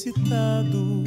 [0.00, 0.99] necessitado.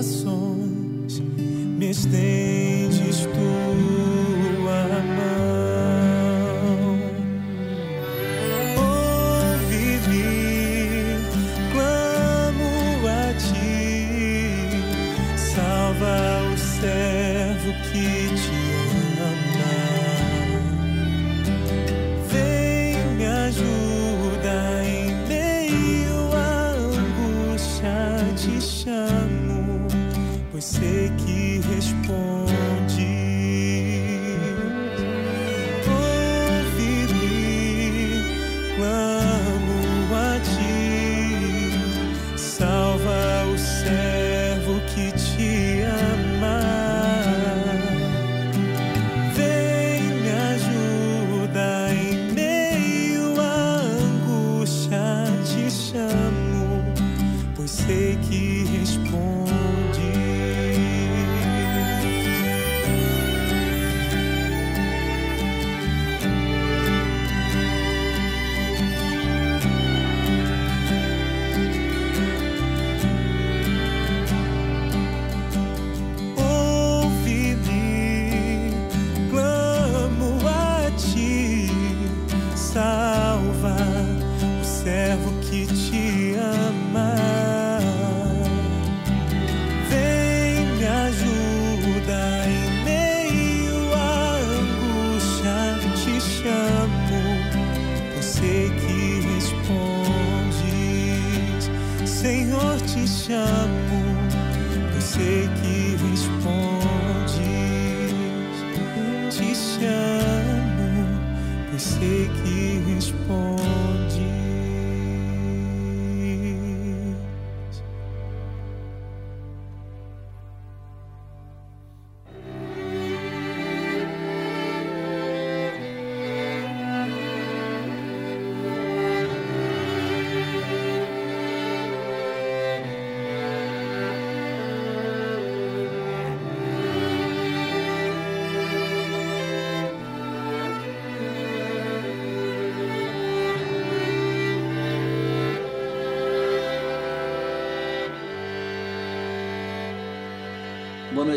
[0.00, 3.69] corações, me estendes estou.
[30.90, 31.29] Boa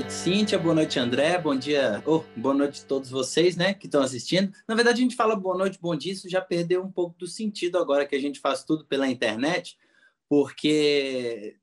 [0.04, 0.60] noite, Cíntia.
[0.60, 1.38] Boa noite, André.
[1.38, 2.04] Bom dia.
[2.06, 4.54] Oh, boa noite a todos vocês, né, que estão assistindo.
[4.68, 6.12] Na verdade, a gente fala boa noite, bom dia.
[6.12, 9.78] Isso já perdeu um pouco do sentido agora que a gente faz tudo pela internet,
[10.28, 11.58] porque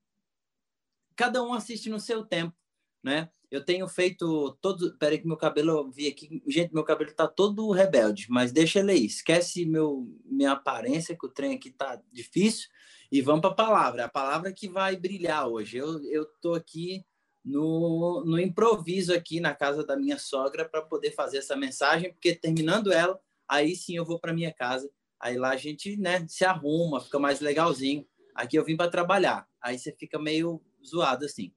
[1.16, 2.54] cada um assiste no seu tempo,
[3.02, 3.28] né?
[3.50, 4.96] Eu tenho feito todo.
[4.96, 6.42] Peraí, que meu cabelo, eu vi aqui.
[6.46, 9.06] Gente, meu cabelo tá todo rebelde, mas deixa ele aí.
[9.06, 12.68] Esquece meu, minha aparência, que o trem aqui tá difícil.
[13.10, 14.04] E vamos para a palavra.
[14.04, 15.78] A palavra que vai brilhar hoje.
[15.78, 17.04] Eu, eu tô aqui
[17.44, 22.34] no, no improviso aqui na casa da minha sogra para poder fazer essa mensagem, porque
[22.34, 24.90] terminando ela, aí sim eu vou para minha casa.
[25.18, 28.06] Aí lá a gente né, se arruma, fica mais legalzinho.
[28.34, 31.52] Aqui eu vim para trabalhar, aí você fica meio zoado assim.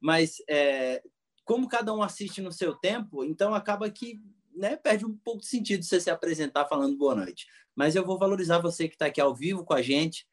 [0.00, 1.02] Mas é,
[1.44, 4.20] como cada um assiste no seu tempo, então acaba que
[4.54, 7.46] né, perde um pouco de sentido você se apresentar falando boa noite.
[7.74, 10.26] Mas eu vou valorizar você que está aqui ao vivo com a gente,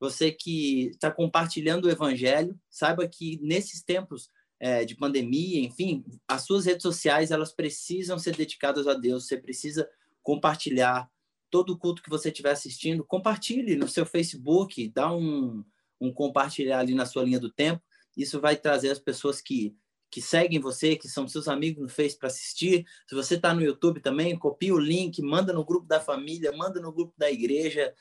[0.00, 2.58] você que está compartilhando o evangelho.
[2.68, 8.34] Saiba que nesses tempos é, de pandemia, enfim, as suas redes sociais elas precisam ser
[8.36, 9.26] dedicadas a Deus.
[9.26, 9.88] Você precisa
[10.22, 11.10] compartilhar
[11.50, 15.64] todo o culto que você estiver assistindo, compartilhe no seu Facebook, dá um,
[16.00, 17.82] um compartilhar ali na sua linha do tempo.
[18.16, 19.76] Isso vai trazer as pessoas que
[20.08, 22.86] que seguem você, que são seus amigos no Face para assistir.
[23.06, 26.80] Se você está no YouTube também, copia o link, manda no grupo da família, manda
[26.80, 27.92] no grupo da igreja,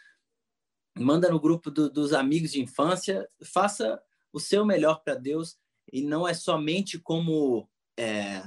[0.98, 3.28] manda no grupo do, dos amigos de infância.
[3.44, 4.01] Faça
[4.31, 5.58] o seu melhor para Deus
[5.96, 8.44] e não é somente como é,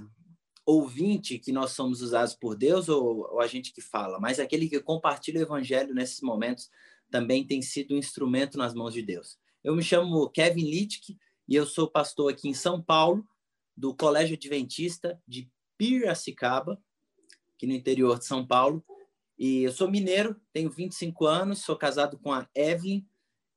[0.67, 4.69] ouvinte que nós somos usados por Deus ou, ou, a gente que fala, mas aquele
[4.69, 6.69] que compartilha o evangelho nesses momentos
[7.11, 9.39] também tem sido um instrumento nas mãos de Deus.
[9.65, 11.17] Eu me chamo Kevin Littke
[11.49, 13.27] e eu sou pastor aqui em São Paulo,
[13.75, 16.79] do Colégio Adventista de Piracicaba,
[17.55, 18.85] aqui no interior de São Paulo.
[19.39, 23.07] E eu sou mineiro, tenho 25 anos, sou casado com a Evelyn,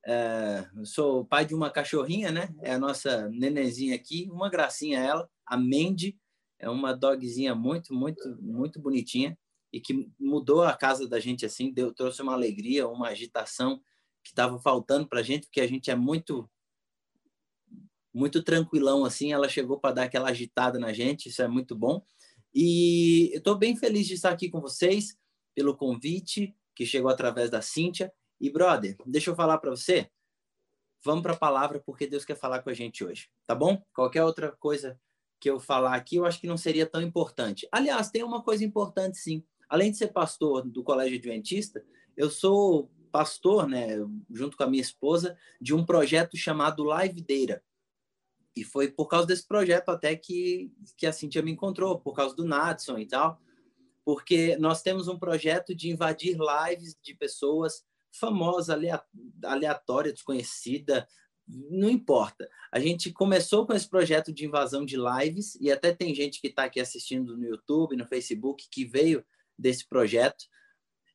[0.06, 2.54] é, sou pai de uma cachorrinha, né?
[2.62, 6.18] É a nossa nenezinha aqui, uma gracinha ela, a Mandy,
[6.60, 9.38] é uma dogzinha muito, muito, muito bonitinha
[9.72, 13.82] e que mudou a casa da gente assim, deu, trouxe uma alegria, uma agitação
[14.24, 16.50] que estava faltando para a gente, porque a gente é muito,
[18.14, 19.32] muito tranquilão assim.
[19.32, 22.04] Ela chegou para dar aquela agitada na gente, isso é muito bom.
[22.54, 25.18] E eu estou bem feliz de estar aqui com vocês
[25.56, 28.12] pelo convite que chegou através da Cíntia
[28.42, 30.10] e, brother, deixa eu falar para você.
[31.04, 33.84] Vamos para a palavra, porque Deus quer falar com a gente hoje, tá bom?
[33.94, 35.00] Qualquer outra coisa
[35.40, 37.68] que eu falar aqui, eu acho que não seria tão importante.
[37.72, 39.44] Aliás, tem uma coisa importante, sim.
[39.70, 41.86] Além de ser pastor do Colégio Adventista,
[42.18, 43.98] eu sou pastor, né,
[44.32, 47.64] junto com a minha esposa, de um projeto chamado Live Deira.
[48.56, 52.36] E foi por causa desse projeto até que, que a Cintia me encontrou, por causa
[52.36, 53.40] do Nadson e tal,
[54.04, 58.78] porque nós temos um projeto de invadir lives de pessoas famosa,
[59.44, 61.08] aleatória, desconhecida,
[61.48, 62.50] não importa.
[62.72, 66.48] A gente começou com esse projeto de invasão de lives e até tem gente que
[66.48, 69.24] está aqui assistindo no YouTube, no Facebook, que veio
[69.58, 70.46] desse projeto.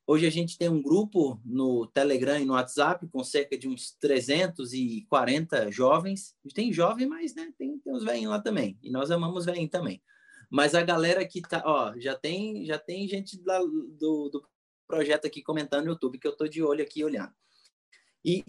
[0.06, 3.90] Hoje a gente tem um grupo no Telegram e no WhatsApp com cerca de uns
[3.98, 6.36] 340 jovens.
[6.54, 8.78] Tem jovem, mas né, tem, tem uns velhinhos lá também.
[8.82, 10.00] E nós amamos velhinho também.
[10.48, 14.44] Mas a galera que tá, ó, já tem, já tem gente do, do
[14.86, 17.32] projeto aqui comentando no YouTube, que eu estou de olho aqui olhando.
[18.24, 18.44] E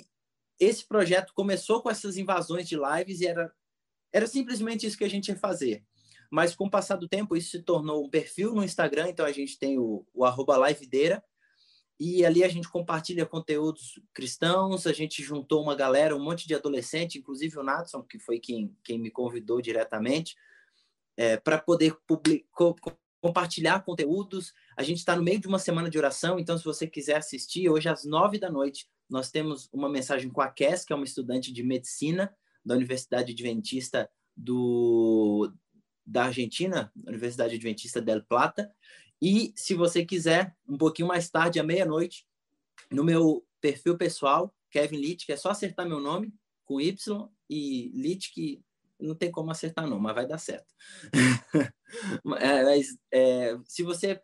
[0.60, 3.54] esse projeto começou com essas invasões de lives e era,
[4.12, 5.84] era simplesmente isso que a gente ia fazer.
[6.32, 9.32] Mas com o passar do tempo, isso se tornou um perfil no Instagram, então a
[9.32, 11.24] gente tem o, o arroba livedeira,
[12.00, 16.54] e ali a gente compartilha conteúdos cristãos, a gente juntou uma galera, um monte de
[16.54, 20.36] adolescente, inclusive o Natson, que foi quem, quem me convidou diretamente,
[21.16, 22.76] é, para poder publicar,
[23.20, 24.54] compartilhar conteúdos.
[24.76, 27.70] A gente está no meio de uma semana de oração, então se você quiser assistir,
[27.70, 31.06] hoje às nove da noite, nós temos uma mensagem com a Cass, que é uma
[31.06, 32.34] estudante de medicina
[32.64, 35.52] da Universidade Adventista do,
[36.06, 38.72] da Argentina, Universidade Adventista del Plata.
[39.22, 42.26] E se você quiser, um pouquinho mais tarde, à meia-noite,
[42.92, 46.34] no meu perfil pessoal, Kevin Litt, que é só acertar meu nome
[46.66, 48.62] com Y e Litt, que
[49.00, 50.74] não tem como acertar não, mas vai dar certo.
[52.40, 54.20] é, mas é, se você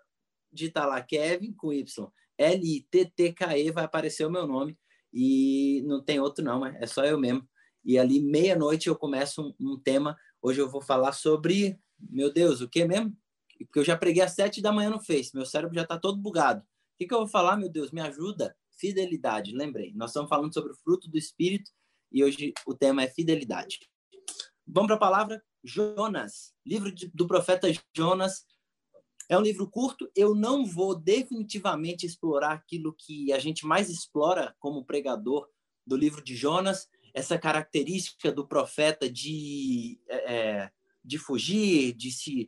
[0.52, 4.78] digitar lá Kevin com Y, L-I-T-T-K-E, vai aparecer o meu nome
[5.14, 7.48] e não tem outro não, é só eu mesmo.
[7.86, 10.18] E ali, meia-noite, eu começo um, um, tema.
[10.42, 13.16] Hoje eu vou falar sobre, meu Deus, o que mesmo?
[13.60, 16.18] Porque eu já preguei às sete da manhã no Face, meu cérebro já está todo
[16.18, 16.62] bugado.
[16.62, 16.66] O
[16.98, 17.92] que, que eu vou falar, meu Deus?
[17.92, 18.56] Me ajuda?
[18.72, 19.94] Fidelidade, lembrei.
[19.94, 21.72] Nós estamos falando sobre o fruto do Espírito
[22.12, 23.80] e hoje o tema é fidelidade.
[24.66, 28.46] Vamos para a palavra Jonas, livro de, do profeta Jonas.
[29.30, 34.56] É um livro curto, eu não vou definitivamente explorar aquilo que a gente mais explora
[34.60, 35.48] como pregador
[35.86, 40.72] do livro de Jonas, essa característica do profeta de, é, é
[41.04, 42.48] de fugir, de se,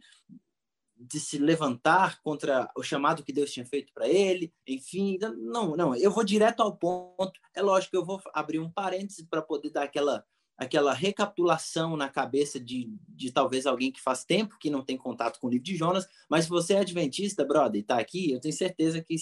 [0.97, 5.95] de se levantar contra o chamado que Deus tinha feito para ele, enfim, não, não,
[5.95, 7.39] eu vou direto ao ponto.
[7.53, 10.25] É lógico eu vou abrir um parêntese para poder dar aquela
[10.57, 15.39] aquela recapitulação na cabeça de, de talvez alguém que faz tempo que não tem contato
[15.39, 18.39] com o livro de Jonas, mas se você é adventista, brother, e está aqui, eu
[18.39, 19.15] tenho certeza que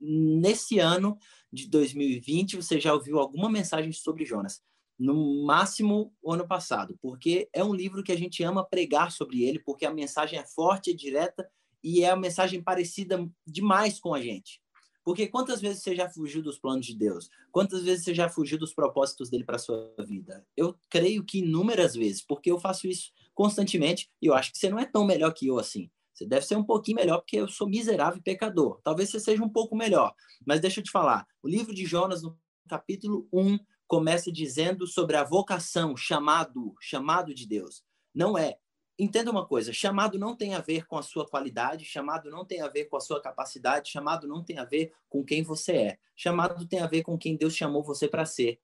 [0.00, 1.16] nesse ano
[1.52, 4.60] de 2020 você já ouviu alguma mensagem sobre Jonas.
[4.98, 9.42] No máximo o ano passado, porque é um livro que a gente ama pregar sobre
[9.42, 11.48] ele, porque a mensagem é forte, é direta
[11.82, 14.61] e é uma mensagem parecida demais com a gente.
[15.04, 17.28] Porque quantas vezes você já fugiu dos planos de Deus?
[17.50, 20.46] Quantas vezes você já fugiu dos propósitos dele para sua vida?
[20.56, 24.68] Eu creio que inúmeras vezes, porque eu faço isso constantemente e eu acho que você
[24.68, 25.90] não é tão melhor que eu assim.
[26.14, 28.80] Você deve ser um pouquinho melhor porque eu sou miserável e pecador.
[28.84, 30.14] Talvez você seja um pouco melhor.
[30.46, 35.16] Mas deixa eu te falar, o livro de Jonas no capítulo 1 começa dizendo sobre
[35.16, 37.82] a vocação, chamado, chamado de Deus.
[38.14, 38.58] Não é.
[39.02, 42.60] Entenda uma coisa: chamado não tem a ver com a sua qualidade, chamado não tem
[42.60, 45.98] a ver com a sua capacidade, chamado não tem a ver com quem você é.
[46.14, 48.60] Chamado tem a ver com quem Deus chamou você para ser.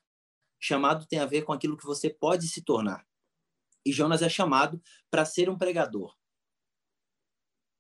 [0.57, 3.05] Chamado tem a ver com aquilo que você pode se tornar.
[3.85, 4.81] E Jonas é chamado
[5.11, 6.17] para ser um pregador,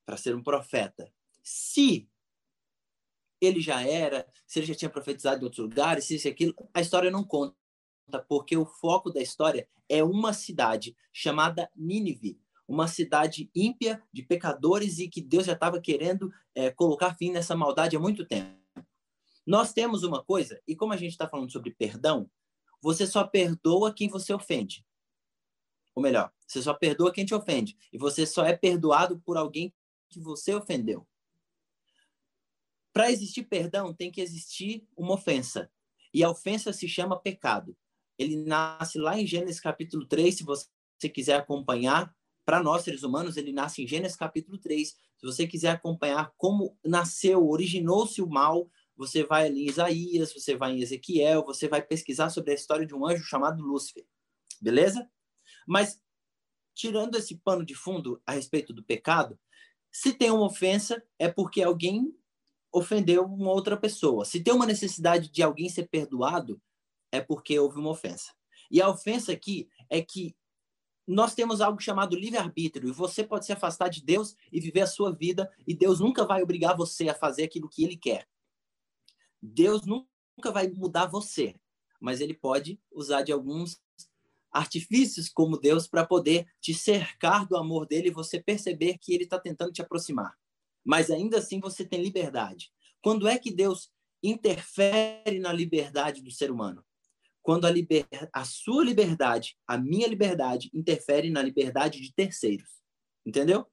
[0.04, 1.14] para ser um profeta.
[1.44, 2.10] Se
[3.40, 6.56] ele já era, se ele já tinha profetizado em outros lugares, se isso e aquilo,
[6.74, 7.54] a história não conta,
[8.28, 12.36] porque o foco da história é uma cidade chamada Nínive,
[12.68, 17.56] uma cidade ímpia de pecadores e que Deus já estava querendo é, colocar fim nessa
[17.56, 18.58] maldade há muito tempo.
[19.46, 22.30] Nós temos uma coisa, e como a gente está falando sobre perdão,
[22.82, 24.84] você só perdoa quem você ofende.
[25.94, 27.76] Ou melhor, você só perdoa quem te ofende.
[27.90, 29.75] E você só é perdoado por alguém
[30.10, 31.08] que você ofendeu.
[32.92, 35.70] Para existir perdão, tem que existir uma ofensa.
[36.12, 37.76] E a ofensa se chama pecado.
[38.18, 42.14] Ele nasce lá em Gênesis capítulo 3, se você quiser acompanhar.
[42.49, 44.88] Para nós, seres humanos, ele nasce em Gênesis capítulo 3.
[44.88, 50.57] Se você quiser acompanhar como nasceu, originou-se o mal, você vai ali em Isaías, você
[50.57, 54.07] vai em Ezequiel, você vai pesquisar sobre a história de um anjo chamado Lúcifer.
[54.62, 55.07] Beleza?
[55.67, 56.00] Mas,
[56.75, 59.38] tirando esse pano de fundo a respeito do pecado,
[59.93, 62.17] se tem uma ofensa, é porque alguém
[62.73, 64.25] ofendeu uma outra pessoa.
[64.25, 66.59] Se tem uma necessidade de alguém ser perdoado,
[67.12, 68.33] é porque houve uma ofensa.
[68.71, 70.35] E a ofensa aqui é que
[71.08, 74.86] nós temos algo chamado livre-arbítrio, e você pode se afastar de Deus e viver a
[74.86, 78.28] sua vida, e Deus nunca vai obrigar você a fazer aquilo que ele quer.
[79.40, 81.54] Deus nunca vai mudar você,
[82.00, 83.80] mas ele pode usar de alguns
[84.50, 89.24] artifícios como Deus para poder te cercar do amor dele e você perceber que ele
[89.24, 90.36] está tentando te aproximar
[90.88, 92.72] mas ainda assim você tem liberdade.
[93.02, 96.82] Quando é que Deus interfere na liberdade do ser humano?
[97.49, 98.07] Quando a, liber...
[98.31, 102.69] a sua liberdade, a minha liberdade, interfere na liberdade de terceiros.
[103.25, 103.67] Entendeu?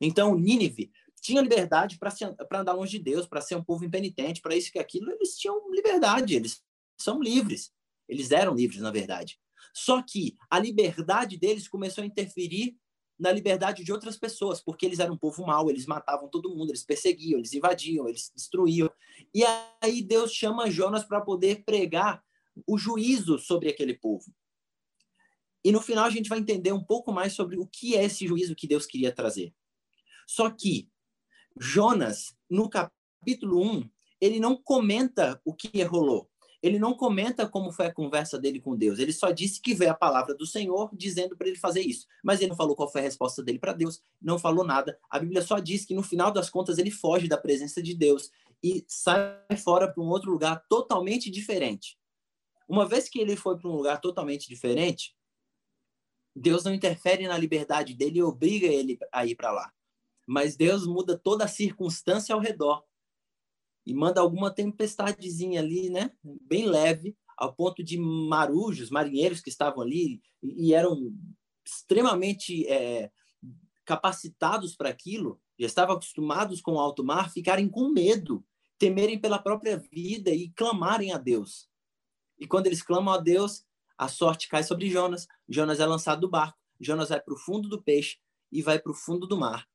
[0.00, 4.56] Então, Nínive tinha liberdade para andar longe de Deus, para ser um povo impenitente, para
[4.56, 5.08] isso e aquilo.
[5.12, 6.64] Eles tinham liberdade, eles
[7.00, 7.72] são livres.
[8.08, 9.38] Eles eram livres, na verdade.
[9.72, 12.76] Só que a liberdade deles começou a interferir
[13.16, 16.70] na liberdade de outras pessoas, porque eles eram um povo mau, eles matavam todo mundo,
[16.70, 18.90] eles perseguiam, eles invadiam, eles destruíam.
[19.32, 19.44] E
[19.80, 22.20] aí Deus chama Jonas para poder pregar
[22.66, 24.32] o juízo sobre aquele povo.
[25.64, 28.26] E no final a gente vai entender um pouco mais sobre o que é esse
[28.26, 29.54] juízo que Deus queria trazer.
[30.26, 30.88] Só que
[31.58, 33.90] Jonas, no capítulo 1,
[34.20, 36.30] ele não comenta o que rolou
[36.62, 39.00] ele não comenta como foi a conversa dele com Deus.
[39.00, 42.06] Ele só disse que veio a palavra do Senhor dizendo para ele fazer isso.
[42.22, 44.96] Mas ele não falou qual foi a resposta dele para Deus, não falou nada.
[45.10, 48.30] A Bíblia só diz que no final das contas ele foge da presença de Deus
[48.62, 51.98] e sai fora para um outro lugar totalmente diferente.
[52.72, 55.14] Uma vez que ele foi para um lugar totalmente diferente,
[56.34, 59.70] Deus não interfere na liberdade dele e obriga ele a ir para lá.
[60.26, 62.82] Mas Deus muda toda a circunstância ao redor
[63.84, 66.12] e manda alguma tempestadezinha ali, né?
[66.24, 71.14] Bem leve, ao ponto de marujos, marinheiros que estavam ali e eram
[71.62, 73.12] extremamente é,
[73.84, 78.42] capacitados para aquilo, já estavam acostumados com o alto mar, ficarem com medo,
[78.78, 81.70] temerem pela própria vida e clamarem a Deus.
[82.42, 83.64] E quando eles clamam a Deus,
[83.96, 85.28] a sorte cai sobre Jonas.
[85.48, 86.58] Jonas é lançado do barco.
[86.80, 88.18] Jonas vai para o fundo do peixe
[88.50, 89.70] e vai para o fundo do mar.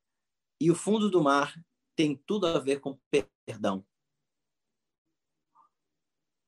[0.59, 1.57] E o fundo do mar
[1.95, 3.87] tem tudo a ver com perdão.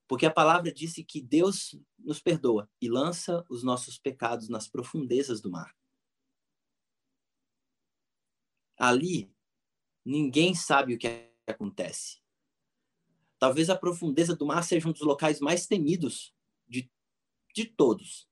[0.09, 5.39] Porque a palavra disse que Deus nos perdoa e lança os nossos pecados nas profundezas
[5.39, 5.73] do mar.
[8.77, 9.33] Ali,
[10.03, 12.19] ninguém sabe o que acontece.
[13.39, 16.33] Talvez a profundeza do mar seja um dos locais mais temidos
[16.67, 16.91] de,
[17.55, 18.27] de todos.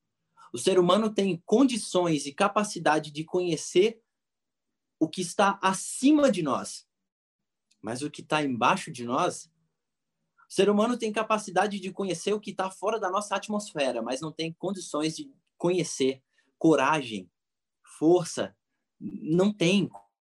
[0.53, 4.01] O ser humano tem condições e capacidade de conhecer
[4.99, 6.87] o que está acima de nós,
[7.81, 9.49] mas o que está embaixo de nós
[10.49, 14.21] o ser humano tem capacidade de conhecer o que está fora da nossa atmosfera, mas
[14.21, 16.23] não tem condições de conhecer
[16.57, 17.29] coragem,
[17.99, 18.55] força.
[18.99, 19.89] Não tem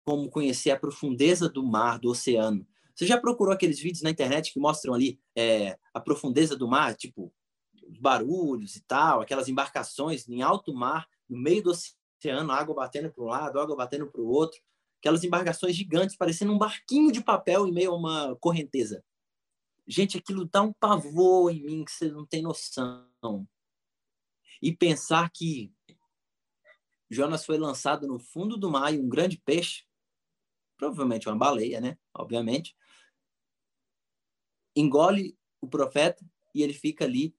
[0.03, 2.67] como conhecer a profundeza do mar, do oceano.
[2.95, 6.95] Você já procurou aqueles vídeos na internet que mostram ali é, a profundeza do mar,
[6.95, 7.33] tipo
[7.87, 13.11] os barulhos e tal, aquelas embarcações em alto mar, no meio do oceano, água batendo
[13.11, 14.59] para um lado, água batendo para o outro,
[14.99, 19.03] aquelas embarcações gigantes parecendo um barquinho de papel em meio a uma correnteza.
[19.87, 23.47] Gente, aquilo dá um pavor em mim que você não tem noção.
[24.61, 25.73] E pensar que
[27.09, 29.83] Jonas foi lançado no fundo do mar e um grande peixe,
[30.81, 31.95] provavelmente uma baleia, né?
[32.11, 32.75] Obviamente,
[34.75, 37.35] engole o profeta e ele fica ali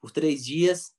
[0.00, 0.96] por três dias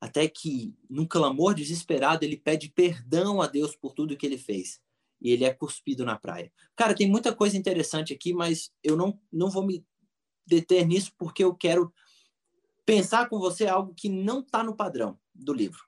[0.00, 4.80] Até que, num clamor desesperado, ele pede perdão a Deus por tudo que ele fez.
[5.20, 6.50] E ele é cuspido na praia.
[6.74, 9.84] Cara, tem muita coisa interessante aqui, mas eu não, não vou me
[10.46, 11.92] deter nisso porque eu quero
[12.86, 15.84] pensar com você algo que não está no padrão do livro.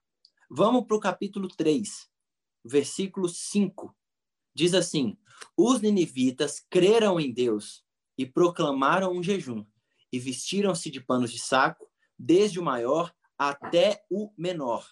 [0.50, 2.10] Vamos para o capítulo 3,
[2.62, 3.96] versículo 5.
[4.54, 5.16] Diz assim:
[5.56, 7.84] Os ninivitas creram em Deus
[8.16, 9.64] e proclamaram um jejum,
[10.12, 14.86] e vestiram-se de panos de saco, desde o maior até o menor.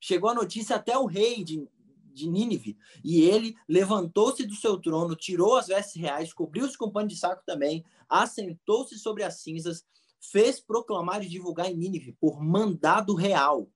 [0.00, 1.66] Chegou a notícia até o rei de,
[2.12, 7.08] de Nínive, e ele levantou-se do seu trono, tirou as vestes reais, cobriu-se com pano
[7.08, 9.86] de saco também, assentou-se sobre as cinzas,
[10.20, 13.70] fez proclamar e divulgar em Nínive por mandado real.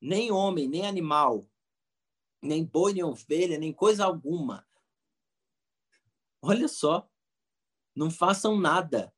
[0.00, 1.48] Nem homem, nem animal,
[2.46, 4.66] nem boi, nem ovelha, nem coisa alguma.
[6.40, 7.08] Olha só,
[7.94, 9.12] não façam nada.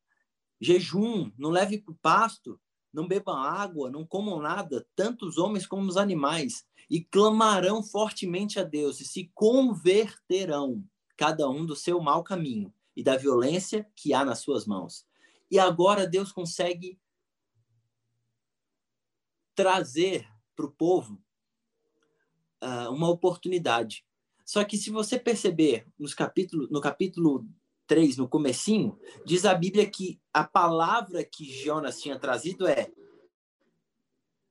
[0.60, 2.60] Jejum, não leve para o pasto,
[2.92, 8.58] não bebam água, não comam nada, tanto os homens como os animais, e clamarão fortemente
[8.58, 10.82] a Deus e se converterão,
[11.16, 15.06] cada um do seu mau caminho e da violência que há nas suas mãos.
[15.50, 16.98] E agora Deus consegue
[19.54, 21.22] trazer para o povo
[22.62, 24.04] uh, uma oportunidade.
[24.44, 27.46] Só que se você perceber nos capítulo, no capítulo
[27.86, 32.90] 3, no comecinho, diz a Bíblia que a palavra que Jonas tinha trazido é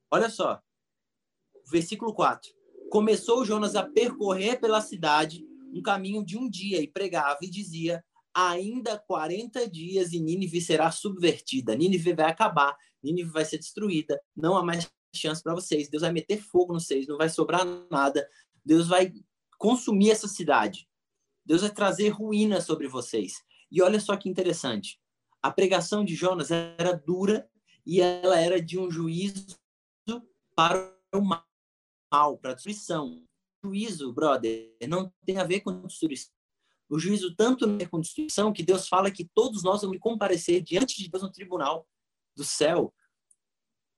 [0.10, 0.62] Olha só,
[1.70, 2.50] versículo 4.
[2.90, 8.04] Começou Jonas a percorrer pela cidade um caminho de um dia e pregava e dizia:
[8.34, 11.76] ainda 40 dias e Nínive será subvertida.
[11.76, 15.90] Nínive vai acabar, Nínive vai ser destruída, não há mais chance para vocês.
[15.90, 18.28] Deus vai meter fogo nos vocês, não vai sobrar nada.
[18.64, 19.14] Deus vai
[19.58, 20.88] consumir essa cidade.
[21.46, 23.44] Deus vai trazer ruína sobre vocês.
[23.72, 25.00] E olha só que interessante.
[25.42, 27.50] A pregação de Jonas era dura
[27.86, 29.58] e ela era de um juízo
[30.56, 33.24] para o mal, para a destruição.
[33.64, 36.34] Juízo, brother, não tem a ver com destruição.
[36.90, 40.62] O juízo tanto não é com destruição que Deus fala que todos nós vamos comparecer
[40.62, 41.88] diante de Deus no tribunal
[42.36, 42.94] do céu,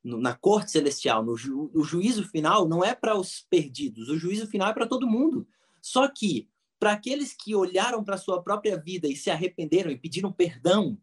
[0.03, 4.47] na corte celestial, no ju, o juízo final não é para os perdidos, o juízo
[4.47, 5.47] final é para todo mundo.
[5.81, 10.31] Só que para aqueles que olharam para sua própria vida e se arrependeram e pediram
[10.31, 10.97] perdão,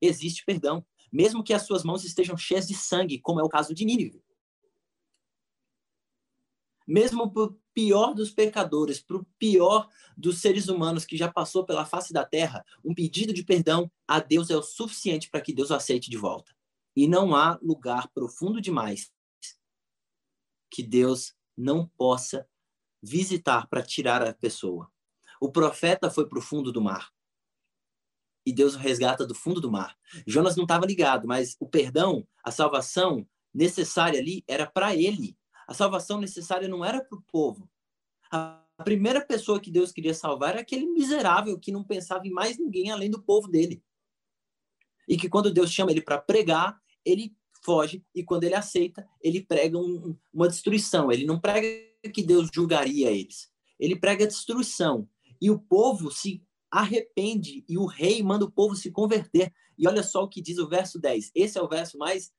[0.00, 3.74] existe perdão, mesmo que as suas mãos estejam cheias de sangue, como é o caso
[3.74, 4.22] de Nínive.
[6.86, 11.64] Mesmo para o pior dos pecadores, para o pior dos seres humanos que já passou
[11.64, 15.52] pela face da terra, um pedido de perdão a Deus é o suficiente para que
[15.52, 16.54] Deus o aceite de volta.
[16.96, 19.12] E não há lugar profundo demais
[20.70, 22.48] que Deus não possa
[23.02, 24.90] visitar para tirar a pessoa.
[25.40, 27.12] O profeta foi para o fundo do mar.
[28.44, 29.96] E Deus o resgata do fundo do mar.
[30.26, 35.36] Jonas não estava ligado, mas o perdão, a salvação necessária ali era para ele.
[35.66, 37.68] A salvação necessária não era para o povo.
[38.30, 42.58] A primeira pessoa que Deus queria salvar era aquele miserável que não pensava em mais
[42.58, 43.82] ninguém além do povo dele.
[45.08, 49.40] E que quando Deus chama ele para pregar, ele foge e quando ele aceita, ele
[49.40, 51.10] prega um, uma destruição.
[51.10, 51.66] Ele não prega
[52.12, 53.48] que Deus julgaria eles.
[53.78, 55.08] Ele prega destruição.
[55.40, 59.52] E o povo se arrepende e o rei manda o povo se converter.
[59.78, 61.30] E olha só o que diz o verso 10.
[61.34, 62.32] Esse é o verso mais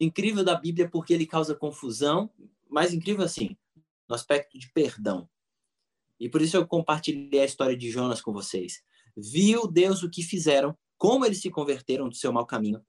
[0.00, 2.30] incrível da Bíblia porque ele causa confusão,
[2.68, 3.56] mais incrível assim,
[4.08, 5.28] no aspecto de perdão.
[6.18, 8.82] E por isso eu compartilhei a história de Jonas com vocês.
[9.16, 12.84] Viu Deus o que fizeram, como eles se converteram do seu mau caminho,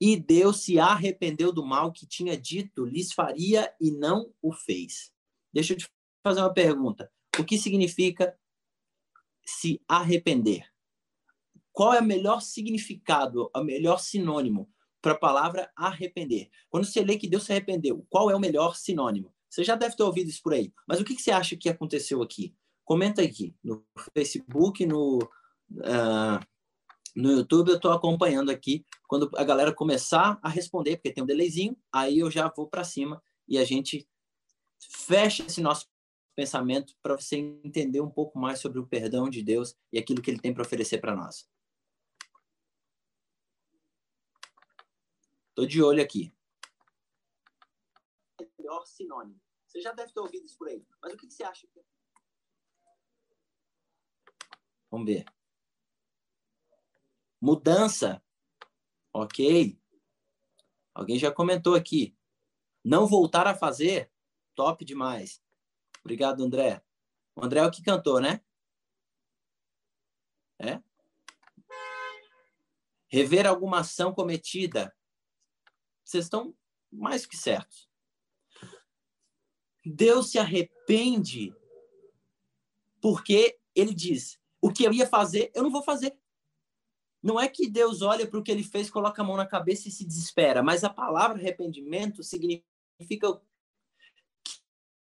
[0.00, 5.12] e Deus se arrependeu do mal que tinha dito lhes faria e não o fez.
[5.52, 5.88] Deixa eu te
[6.22, 7.10] fazer uma pergunta.
[7.38, 8.38] O que significa
[9.44, 10.66] se arrepender?
[11.72, 14.68] Qual é o melhor significado, o melhor sinônimo
[15.00, 16.50] para a palavra arrepender?
[16.68, 19.32] Quando você lê que Deus se arrependeu, qual é o melhor sinônimo?
[19.48, 20.72] Você já deve ter ouvido isso por aí.
[20.86, 22.54] Mas o que você acha que aconteceu aqui?
[22.84, 26.46] Comenta aqui no Facebook, no, uh,
[27.18, 27.70] no YouTube.
[27.70, 28.86] Eu estou acompanhando aqui.
[29.08, 32.84] Quando a galera começar a responder, porque tem um delayzinho, aí eu já vou para
[32.84, 34.08] cima e a gente
[34.80, 35.88] fecha esse nosso
[36.36, 40.30] pensamento para você entender um pouco mais sobre o perdão de Deus e aquilo que
[40.30, 41.48] ele tem para oferecer para nós.
[45.48, 46.32] Estou de olho aqui.
[48.56, 49.40] Melhor sinônimo.
[49.66, 50.86] Você já deve ter ouvido isso por aí.
[51.02, 51.66] Mas o que, você acha?
[54.90, 55.24] Vamos ver.
[57.40, 58.22] Mudança.
[59.12, 59.78] Ok.
[60.94, 62.16] Alguém já comentou aqui.
[62.84, 64.10] Não voltar a fazer.
[64.54, 65.42] Top demais.
[66.00, 66.82] Obrigado, André.
[67.36, 68.40] O André é o que cantou, né?
[70.58, 70.82] É?
[73.08, 74.94] Rever alguma ação cometida.
[76.04, 76.54] Vocês estão
[76.90, 77.88] mais que certos.
[79.84, 81.54] Deus se arrepende
[83.00, 86.18] porque ele diz: o que eu ia fazer, eu não vou fazer.
[87.22, 89.88] Não é que Deus olha para o que ele fez, coloca a mão na cabeça
[89.88, 93.40] e se desespera, mas a palavra arrependimento significa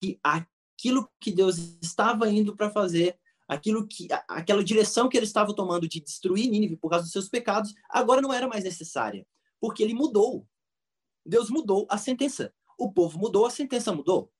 [0.01, 5.53] que aquilo que Deus estava indo para fazer, aquilo que aquela direção que ele estava
[5.53, 9.27] tomando de destruir Nínive por causa dos seus pecados, agora não era mais necessária,
[9.59, 10.47] porque ele mudou.
[11.25, 12.53] Deus mudou a sentença.
[12.77, 14.31] O povo mudou, a sentença mudou.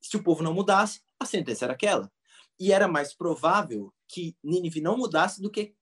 [0.00, 2.10] Se o povo não mudasse, a sentença era aquela.
[2.58, 5.74] E era mais provável que Nínive não mudasse do que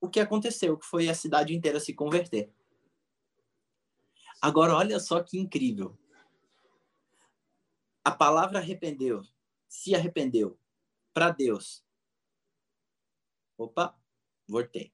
[0.00, 2.52] o que aconteceu, que foi a cidade inteira se converter.
[4.40, 5.98] Agora, olha só que incrível.
[8.02, 9.22] A palavra arrependeu,
[9.68, 10.58] se arrependeu
[11.12, 11.84] para Deus.
[13.58, 13.94] Opa,
[14.48, 14.92] voltei.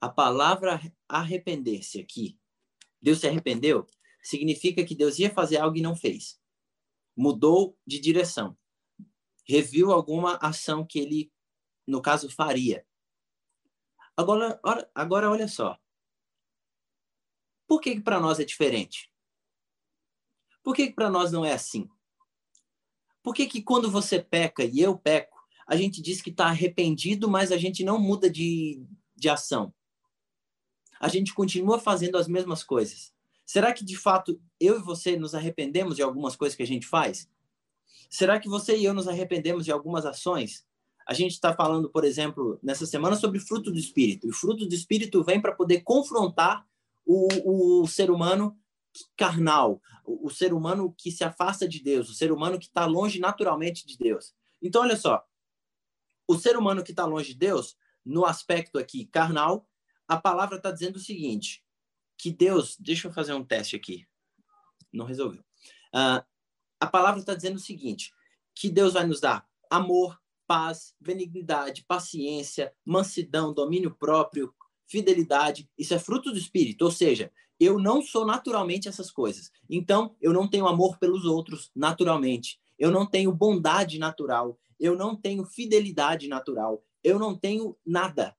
[0.00, 2.38] A palavra arrepender-se aqui,
[3.00, 3.86] Deus se arrependeu,
[4.22, 6.40] significa que Deus ia fazer algo e não fez.
[7.16, 8.56] Mudou de direção.
[9.44, 11.32] Reviu alguma ação que ele,
[11.84, 12.86] no caso, faria.
[14.16, 14.60] Agora,
[14.94, 15.78] agora olha só.
[17.66, 19.10] Por que, que para nós é diferente?
[20.62, 21.88] Por que, que para nós não é assim?
[23.22, 27.30] Por que, que quando você peca e eu peco, a gente diz que está arrependido,
[27.30, 28.84] mas a gente não muda de,
[29.16, 29.72] de ação?
[31.00, 33.12] A gente continua fazendo as mesmas coisas.
[33.44, 36.86] Será que de fato eu e você nos arrependemos de algumas coisas que a gente
[36.86, 37.28] faz?
[38.08, 40.66] Será que você e eu nos arrependemos de algumas ações?
[41.06, 44.26] A gente está falando, por exemplo, nessa semana sobre fruto do Espírito.
[44.26, 46.66] E o fruto do Espírito vem para poder confrontar
[47.04, 48.58] o, o ser humano
[49.16, 52.84] carnal, o, o, ser humano que se afasta de Deus, o ser humano que está
[52.84, 54.34] longe naturalmente de Deus.
[54.60, 55.24] Então, olha só,
[56.28, 59.68] o ser humano que está longe de Deus, no aspecto aqui carnal,
[60.06, 61.64] a palavra está dizendo o seguinte:
[62.18, 64.06] que Deus, deixa eu fazer um teste aqui,
[64.92, 65.42] não resolveu.
[65.94, 66.24] Uh,
[66.78, 68.12] a palavra está dizendo o seguinte:
[68.54, 74.52] que Deus vai nos dar amor, paz, benignidade, paciência, mansidão, domínio próprio,
[74.86, 75.68] fidelidade.
[75.78, 79.50] Isso é fruto do Espírito, ou seja, eu não sou naturalmente essas coisas.
[79.70, 82.60] Então, eu não tenho amor pelos outros naturalmente.
[82.78, 84.58] Eu não tenho bondade natural.
[84.80, 86.84] Eu não tenho fidelidade natural.
[87.04, 88.36] Eu não tenho nada.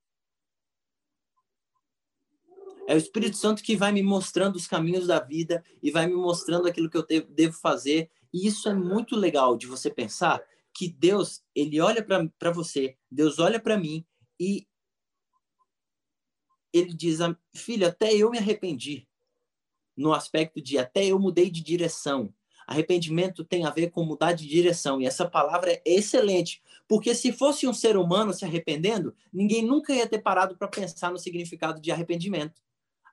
[2.86, 6.16] É o Espírito Santo que vai me mostrando os caminhos da vida e vai me
[6.16, 8.12] mostrando aquilo que eu devo fazer.
[8.34, 10.44] E isso é muito legal de você pensar
[10.84, 14.06] que Deus, ele olha para você, Deus olha para mim
[14.40, 14.68] e
[16.74, 17.20] ele diz:
[17.56, 19.08] Filho, até eu me arrependi.
[19.96, 22.34] No aspecto de até eu mudei de direção.
[22.66, 25.00] Arrependimento tem a ver com mudar de direção.
[25.00, 26.62] E essa palavra é excelente.
[26.88, 31.12] Porque se fosse um ser humano se arrependendo, ninguém nunca ia ter parado para pensar
[31.12, 32.62] no significado de arrependimento.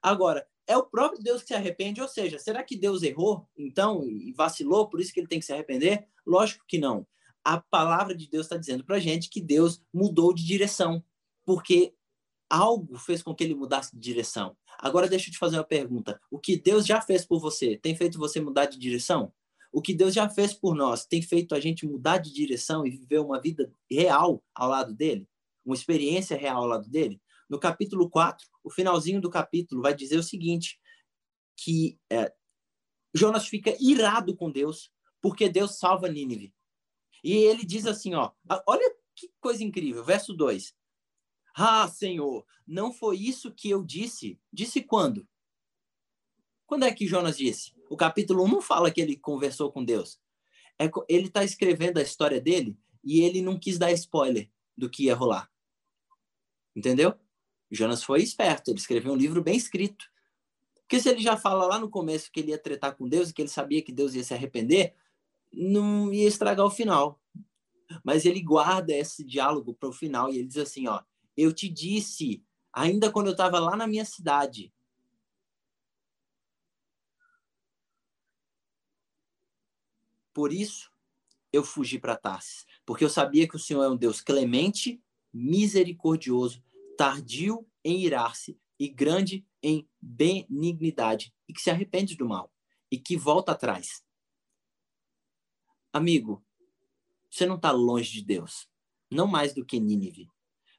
[0.02, 4.04] Agora, é o próprio Deus que se arrepende, ou seja, será que Deus errou, então,
[4.08, 6.06] e vacilou, por isso que ele tem que se arrepender?
[6.24, 7.06] Lógico que não
[7.44, 11.04] a palavra de Deus está dizendo para a gente que Deus mudou de direção,
[11.44, 11.94] porque
[12.48, 14.56] algo fez com que ele mudasse de direção.
[14.78, 17.94] Agora deixa eu te fazer uma pergunta: o que Deus já fez por você tem
[17.94, 19.32] feito você mudar de direção?
[19.72, 22.90] O que Deus já fez por nós tem feito a gente mudar de direção e
[22.90, 25.28] viver uma vida real ao lado dele?
[25.64, 27.20] Uma experiência real ao lado dele?
[27.48, 30.80] No capítulo 4, o finalzinho do capítulo vai dizer o seguinte:
[31.56, 32.32] que é,
[33.14, 36.52] Jonas fica irado com Deus porque Deus salva Nínive.
[37.22, 38.32] E ele diz assim, ó,
[38.66, 40.74] olha que coisa incrível, verso 2.
[41.54, 44.40] Ah, Senhor, não foi isso que eu disse?
[44.52, 45.28] Disse quando?
[46.66, 47.74] Quando é que Jonas disse?
[47.90, 50.20] O capítulo 1 não fala que ele conversou com Deus.
[50.78, 55.04] É, ele está escrevendo a história dele e ele não quis dar spoiler do que
[55.04, 55.50] ia rolar.
[56.74, 57.14] Entendeu?
[57.70, 60.06] Jonas foi esperto, ele escreveu um livro bem escrito.
[60.82, 63.34] Porque se ele já fala lá no começo que ele ia tretar com Deus e
[63.34, 64.94] que ele sabia que Deus ia se arrepender,
[65.52, 67.20] não ia estragar o final.
[68.04, 71.02] Mas ele guarda esse diálogo para o final e ele diz assim, ó,
[71.36, 74.72] eu te disse, ainda quando eu estava lá na minha cidade,
[80.32, 80.90] Por isso
[81.52, 86.62] eu fugi para Tarsis, porque eu sabia que o Senhor é um Deus clemente, misericordioso,
[86.96, 92.50] tardio em irar-se e grande em benignidade, e que se arrepende do mal
[92.90, 94.02] e que volta atrás.
[95.92, 96.44] Amigo,
[97.28, 98.68] você não está longe de Deus.
[99.10, 100.30] Não mais do que Nínive.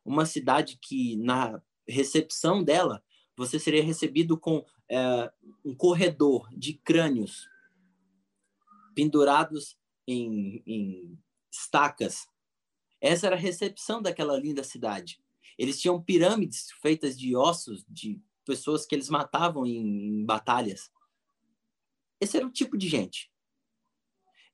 [0.06, 3.04] Uma cidade que, na recepção dela,
[3.36, 5.32] você seria recebido com é,
[5.65, 7.50] um corredor de crânios
[8.93, 11.17] pendurados em, em
[11.52, 12.28] estacas.
[13.00, 15.21] Essa era a recepção daquela linda cidade.
[15.58, 20.91] Eles tinham pirâmides feitas de ossos de pessoas que eles matavam em, em batalhas.
[22.19, 23.31] Esse era o tipo de gente.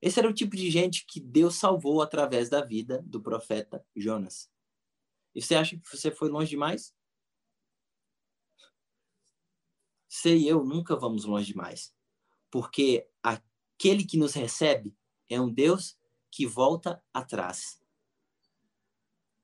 [0.02, 4.50] Esse era o tipo de gente que Deus salvou através da vida do profeta Jonas.
[5.34, 6.96] E você acha que você foi longe demais?
[10.08, 11.94] Você e eu nunca vamos longe demais.
[12.50, 14.96] Porque aquele que nos recebe
[15.30, 15.98] é um Deus
[16.32, 17.82] que volta atrás.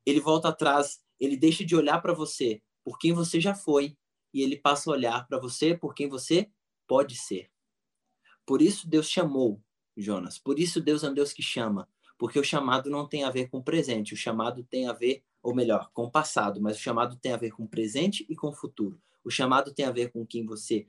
[0.05, 3.97] Ele volta atrás, ele deixa de olhar para você por quem você já foi
[4.33, 6.51] e ele passa a olhar para você por quem você
[6.87, 7.51] pode ser.
[8.45, 9.62] Por isso Deus chamou
[9.95, 10.37] Jonas.
[10.37, 13.49] Por isso Deus é um Deus que chama, porque o chamado não tem a ver
[13.49, 16.81] com o presente, o chamado tem a ver, ou melhor, com o passado, mas o
[16.81, 18.99] chamado tem a ver com o presente e com o futuro.
[19.23, 20.87] O chamado tem a ver com quem você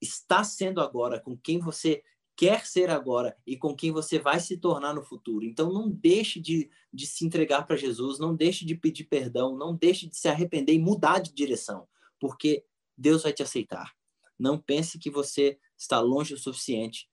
[0.00, 2.02] está sendo agora, com quem você
[2.36, 5.44] quer ser agora e com quem você vai se tornar no futuro.
[5.44, 9.74] Então, não deixe de, de se entregar para Jesus, não deixe de pedir perdão, não
[9.74, 11.86] deixe de se arrepender e mudar de direção,
[12.18, 12.64] porque
[12.96, 13.94] Deus vai te aceitar.
[14.38, 17.08] Não pense que você está longe o suficiente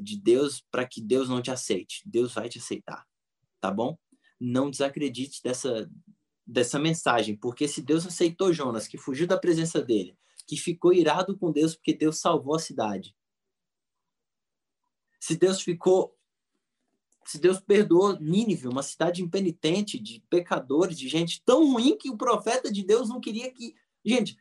[0.00, 2.02] de Deus para que Deus não te aceite.
[2.06, 3.06] Deus vai te aceitar,
[3.60, 3.98] tá bom?
[4.40, 5.90] Não desacredite dessa
[6.44, 11.38] dessa mensagem, porque se Deus aceitou Jonas, que fugiu da presença dele, que ficou irado
[11.38, 13.16] com Deus porque Deus salvou a cidade.
[15.20, 16.16] Se Deus ficou
[17.24, 22.16] se Deus perdoou Nínive, uma cidade impenitente de pecadores, de gente tão ruim que o
[22.16, 23.74] profeta de Deus não queria que.
[24.04, 24.36] Gente,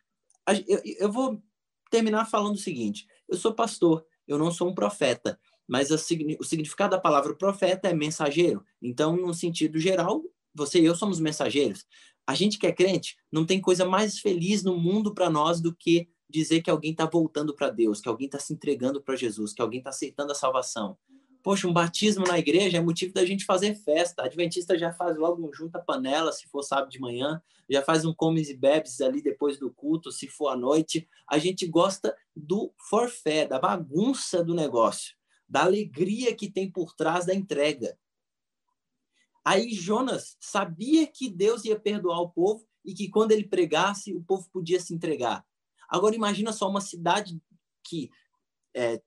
[0.68, 1.42] eu, eu vou
[1.90, 6.92] terminar falando o seguinte: eu sou pastor, eu não sou um profeta, mas o significado
[6.92, 8.64] da palavra profeta é mensageiro.
[8.82, 11.86] Então, no sentido geral, você e eu somos mensageiros.
[12.28, 15.74] A gente que é crente não tem coisa mais feliz no mundo para nós do
[15.74, 19.54] que dizer que alguém está voltando para Deus, que alguém está se entregando para Jesus,
[19.54, 20.98] que alguém está aceitando a salvação.
[21.44, 24.24] Poxa, um batismo na igreja é motivo da gente fazer festa.
[24.24, 28.14] Adventista já faz logo um junta panela, se for sábado de manhã, já faz um
[28.14, 31.08] comes e bebes ali depois do culto, se for à noite.
[31.28, 35.16] A gente gosta do forfé, da bagunça do negócio,
[35.50, 37.98] da alegria que tem por trás da entrega.
[39.44, 44.22] Aí Jonas sabia que Deus ia perdoar o povo e que quando ele pregasse, o
[44.22, 45.44] povo podia se entregar.
[45.90, 47.42] Agora imagina só uma cidade
[47.84, 48.12] que
[48.74, 49.02] é,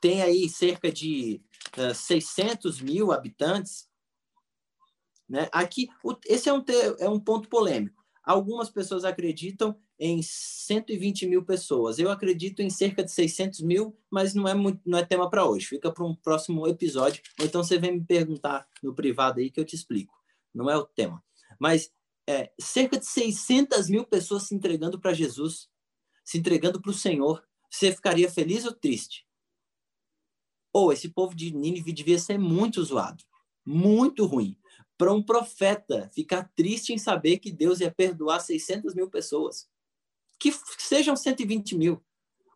[0.00, 1.40] tem aí cerca de
[1.76, 3.88] uh, eh, 600 mil habitantes.
[5.28, 5.48] Né?
[5.52, 6.64] Aqui, o, esse é um,
[6.98, 8.02] é um ponto polêmico.
[8.24, 11.98] Algumas pessoas acreditam em 120 mil pessoas.
[11.98, 15.44] Eu acredito em cerca de 600 mil, mas não é, muito, não é tema para
[15.44, 15.66] hoje.
[15.66, 17.22] Fica para um próximo episódio.
[17.40, 20.14] Ou então você vem me perguntar no privado aí que eu te explico.
[20.54, 21.22] Não é o tema.
[21.58, 21.90] Mas
[22.28, 25.68] é, cerca de 600 mil pessoas se entregando para Jesus,
[26.24, 27.42] se entregando para o Senhor.
[27.70, 29.27] Você ficaria feliz ou triste?
[30.72, 33.24] Ou esse povo de Nínive devia ser muito zoado,
[33.64, 34.56] muito ruim.
[34.96, 39.68] Para um profeta ficar triste em saber que Deus ia perdoar 600 mil pessoas.
[40.38, 42.02] Que sejam 120 mil.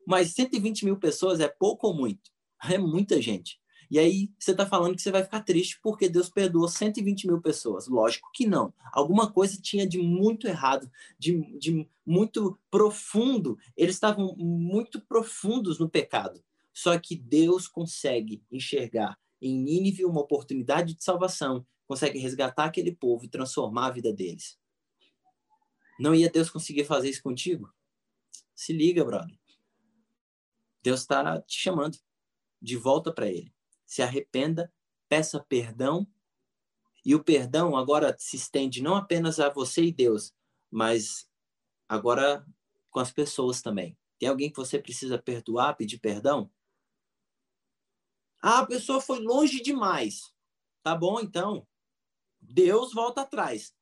[0.07, 2.31] Mas 120 mil pessoas é pouco ou muito?
[2.65, 3.61] É muita gente.
[3.93, 7.43] E aí você está falando que você vai ficar triste porque Deus perdoou 120 mil
[7.43, 7.87] pessoas.
[7.89, 8.73] Lógico que não.
[8.91, 13.59] Alguma coisa tinha de muito errado, de, de muito profundo.
[13.77, 16.43] Eles estavam muito profundos no pecado.
[16.73, 23.25] Só que Deus consegue enxergar em Nínive uma oportunidade de salvação, consegue resgatar aquele povo
[23.25, 24.59] e transformar a vida deles.
[25.99, 27.73] Não ia Deus conseguir fazer isso contigo?
[28.55, 29.39] Se liga, brother.
[30.83, 31.99] Deus está te chamando
[32.61, 33.53] de volta para Ele.
[33.85, 34.73] Se arrependa,
[35.09, 36.07] peça perdão.
[37.05, 40.33] E o perdão agora se estende não apenas a você e Deus,
[40.71, 41.29] mas
[41.89, 42.47] agora
[42.91, 43.99] com as pessoas também.
[44.19, 46.51] Tem alguém que você precisa perdoar, pedir perdão?
[48.43, 50.33] Ah, a pessoa foi longe demais.
[50.83, 51.65] Tá bom, então.
[52.41, 53.73] Deus volta atrás.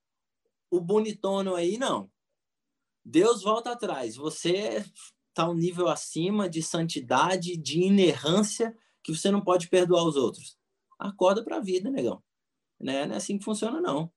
[0.70, 2.12] O bonitono aí, não.
[3.03, 4.16] Deus volta atrás.
[4.16, 4.85] Você
[5.31, 10.59] está um nível acima de santidade, de inerrância, que você não pode perdoar os outros.
[10.99, 12.23] Acorda para a vida, negão.
[12.79, 13.07] Né?
[13.07, 14.12] Não é assim que funciona, não.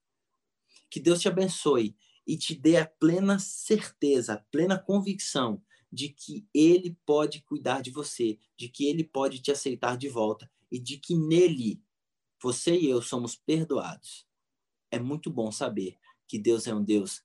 [0.89, 1.95] Que Deus te abençoe
[2.27, 7.91] e te dê a plena certeza, a plena convicção de que ele pode cuidar de
[7.91, 11.83] você, de que ele pode te aceitar de volta e de que nele
[12.41, 14.27] você e eu somos perdoados.
[14.89, 17.23] É muito bom saber que Deus é um Deus.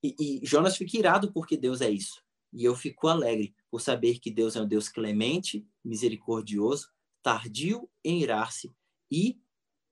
[0.00, 2.22] E, e Jonas fica irado porque Deus é isso.
[2.52, 8.22] E eu fico alegre por saber que Deus é um Deus clemente, misericordioso, tardio em
[8.22, 8.72] irar-se
[9.10, 9.40] e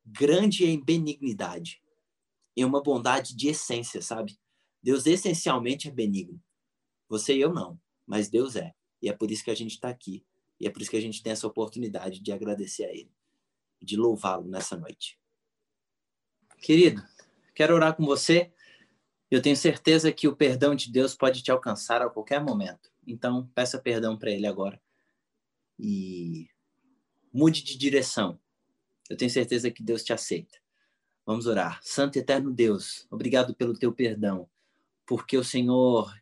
[0.06, 1.82] grande em benignidade.
[2.56, 4.38] Em uma bondade de essência, sabe?
[4.80, 6.40] Deus essencialmente é benigno.
[7.08, 7.80] Você e eu não
[8.12, 8.75] mas Deus é.
[9.01, 10.22] E é por isso que a gente está aqui.
[10.61, 13.11] E é por isso que a gente tem essa oportunidade de agradecer a Ele,
[13.81, 15.18] de louvá-lo nessa noite.
[16.59, 17.03] Querido,
[17.55, 18.53] quero orar com você.
[19.31, 22.92] Eu tenho certeza que o perdão de Deus pode te alcançar a qualquer momento.
[23.07, 24.79] Então, peça perdão para Ele agora.
[25.79, 26.51] E
[27.33, 28.38] mude de direção.
[29.09, 30.59] Eu tenho certeza que Deus te aceita.
[31.25, 31.81] Vamos orar.
[31.83, 34.51] Santo e eterno Deus, obrigado pelo teu perdão,
[35.07, 36.12] porque o Senhor,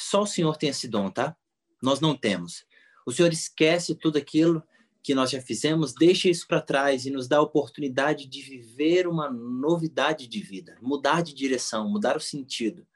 [0.00, 1.36] só o Senhor tem esse dom, tá?
[1.82, 2.64] Nós não temos.
[3.04, 4.62] O Senhor esquece tudo aquilo
[5.02, 9.08] que nós já fizemos, deixa isso para trás e nos dá a oportunidade de viver
[9.08, 12.86] uma novidade de vida, mudar de direção, mudar o sentido.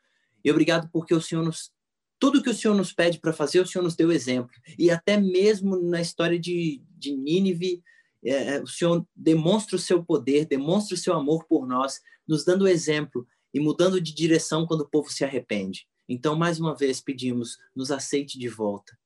[0.44, 1.72] E obrigado porque o Senhor nos
[2.20, 4.52] tudo que o Senhor nos pede para fazer, o Senhor nos deu exemplo.
[4.78, 7.82] E até mesmo na história de, de Nínive,
[8.24, 12.44] é, é, o Senhor demonstra o seu poder, demonstra o seu amor por nós, nos
[12.44, 15.88] dando exemplo e mudando de direção quando o povo se arrepende.
[16.12, 18.98] Então, mais uma vez, pedimos, nos aceite de volta.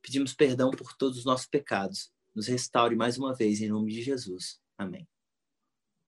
[0.00, 2.10] Pedimos perdão por todos os nossos pecados.
[2.34, 4.58] Nos restaure mais uma vez, em nome de Jesus.
[4.78, 5.06] Amém.